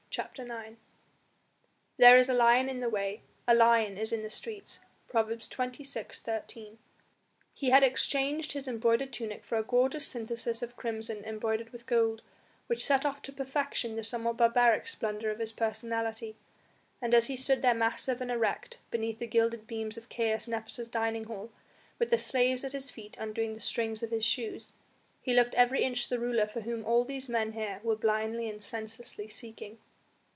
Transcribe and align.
CHAPTER 0.13 0.43
IX 0.43 0.75
"There 1.95 2.17
is 2.17 2.27
a 2.27 2.33
lion 2.33 2.67
in 2.67 2.81
the 2.81 2.89
way; 2.89 3.21
a 3.47 3.55
lion 3.55 3.97
is 3.97 4.11
in 4.11 4.23
the 4.23 4.29
streets." 4.29 4.81
PROVERBS 5.07 5.47
XXVI. 5.47 6.13
13. 6.19 6.77
He 7.53 7.69
had 7.69 7.81
exchanged 7.81 8.51
his 8.51 8.67
embroidered 8.67 9.13
tunic 9.13 9.45
for 9.45 9.57
a 9.57 9.63
gorgeous 9.63 10.05
synthesis 10.05 10.61
of 10.61 10.75
crimson 10.75 11.23
embroidered 11.23 11.69
with 11.69 11.85
gold, 11.85 12.23
which 12.67 12.85
set 12.85 13.05
off 13.05 13.21
to 13.21 13.31
perfection 13.31 13.95
the 13.95 14.03
somewhat 14.03 14.35
barbaric 14.35 14.85
splendour 14.85 15.31
of 15.31 15.39
his 15.39 15.53
personality, 15.53 16.35
and 17.01 17.13
as 17.13 17.27
he 17.27 17.37
stood 17.37 17.61
there 17.61 17.73
massive 17.73 18.19
and 18.19 18.31
erect, 18.31 18.79
beneath 18.91 19.19
the 19.19 19.25
gilded 19.27 19.65
beams 19.65 19.95
of 19.97 20.09
Caius 20.09 20.45
Nepos' 20.45 20.89
dining 20.89 21.23
hall, 21.23 21.51
with 21.99 22.09
the 22.09 22.17
slaves 22.17 22.65
at 22.65 22.73
his 22.73 22.91
feet 22.91 23.15
undoing 23.17 23.53
the 23.53 23.61
strings 23.61 24.03
of 24.03 24.11
his 24.11 24.25
shoes, 24.25 24.73
he 25.21 25.33
looked 25.33 25.55
every 25.55 25.81
inch 25.85 26.09
the 26.09 26.19
ruler 26.19 26.47
for 26.47 26.59
whom 26.59 26.83
all 26.83 27.05
these 27.05 27.29
men 27.29 27.53
here 27.53 27.79
were 27.81 27.95
blindly 27.95 28.49
and 28.49 28.61
senselessly 28.61 29.29
seeking. 29.29 29.77